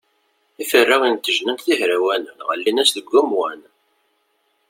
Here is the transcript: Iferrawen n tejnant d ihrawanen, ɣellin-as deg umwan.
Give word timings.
Iferrawen 0.63 1.13
n 1.15 1.17
tejnant 1.23 1.65
d 1.65 1.67
ihrawanen, 1.73 2.37
ɣellin-as 2.47 2.91
deg 2.93 3.07
umwan. 3.21 3.61